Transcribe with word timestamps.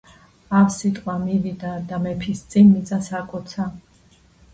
ავსიტყვა 0.59 1.17
მივიდა 1.25 1.73
და 1.91 1.99
მეფის 2.05 2.41
წინ 2.55 2.71
მიწას 2.77 3.11
აკოც. 3.21 3.55